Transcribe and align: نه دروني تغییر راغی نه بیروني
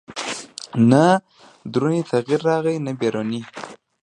نه 0.91 1.05
دروني 1.71 2.01
تغییر 2.11 2.41
راغی 2.47 2.75
نه 2.85 2.91
بیروني 2.99 3.41